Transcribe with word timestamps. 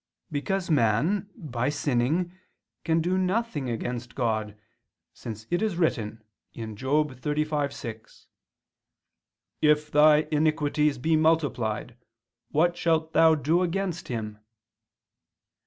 Because 0.31 0.71
man, 0.71 1.29
by 1.35 1.69
sinning, 1.69 2.35
can 2.83 3.01
do 3.01 3.19
nothing 3.19 3.69
against 3.69 4.15
God; 4.15 4.57
since 5.13 5.45
it 5.51 5.61
is 5.61 5.75
written 5.75 6.23
(Job 6.55 7.11
35:6): 7.21 8.25
"If 9.61 9.91
thy 9.91 10.27
iniquities 10.31 10.97
be 10.97 11.15
multiplied, 11.15 11.97
what 12.49 12.75
shalt 12.75 13.13
thou 13.13 13.35
do 13.35 13.61
against 13.61 14.07
Him?" 14.07 14.39